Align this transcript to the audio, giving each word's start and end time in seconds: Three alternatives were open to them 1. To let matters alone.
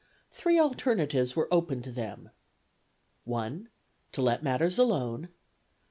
Three 0.31 0.59
alternatives 0.59 1.35
were 1.35 1.47
open 1.51 1.83
to 1.83 1.91
them 1.91 2.31
1. 3.25 3.69
To 4.13 4.21
let 4.23 4.41
matters 4.41 4.79
alone. 4.79 5.29